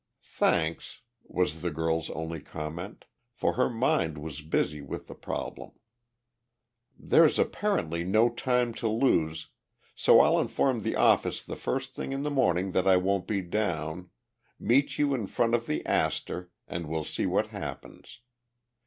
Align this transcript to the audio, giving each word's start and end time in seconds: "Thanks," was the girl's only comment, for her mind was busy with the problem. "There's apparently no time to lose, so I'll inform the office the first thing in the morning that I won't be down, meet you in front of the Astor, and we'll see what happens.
"Thanks," 0.23 1.01
was 1.23 1.61
the 1.61 1.69
girl's 1.69 2.09
only 2.09 2.39
comment, 2.39 3.05
for 3.31 3.53
her 3.53 3.69
mind 3.69 4.17
was 4.17 4.41
busy 4.41 4.81
with 4.81 5.05
the 5.05 5.13
problem. 5.13 5.73
"There's 6.97 7.37
apparently 7.37 8.03
no 8.03 8.27
time 8.27 8.73
to 8.81 8.87
lose, 8.87 9.49
so 9.93 10.19
I'll 10.21 10.39
inform 10.39 10.79
the 10.79 10.95
office 10.95 11.43
the 11.43 11.55
first 11.55 11.93
thing 11.93 12.13
in 12.13 12.23
the 12.23 12.31
morning 12.31 12.71
that 12.71 12.87
I 12.87 12.97
won't 12.97 13.27
be 13.27 13.41
down, 13.43 14.09
meet 14.59 14.97
you 14.97 15.13
in 15.13 15.27
front 15.27 15.53
of 15.53 15.67
the 15.67 15.85
Astor, 15.85 16.49
and 16.67 16.87
we'll 16.87 17.03
see 17.03 17.27
what 17.27 17.49
happens. 17.49 18.21